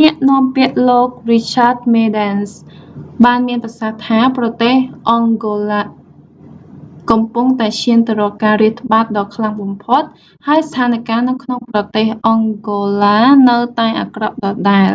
[0.00, 1.38] អ្នកនាំពាក្យ លោក richard
[1.92, 2.60] medans រីឆាត មេឌែនស៍
[3.24, 4.74] បានមានប្រសាសន៍ថា៖ ប្រទេស
[5.08, 5.82] អង់ហ្គោឡា
[7.10, 10.02] កំពុងតែឈានទៅរកការរាតត្បាតដ៏ខ្លាំងបំផុត
[10.46, 13.16] ហើយស្ថានការណ៍នៅក្នុងប្រទេសអង់ហ្គោឡា
[13.48, 14.92] នៅតែអាក្រក់ដដែល